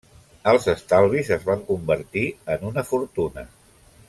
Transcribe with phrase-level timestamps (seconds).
[0.53, 3.49] Els estalvis es van convertir en una fortuna.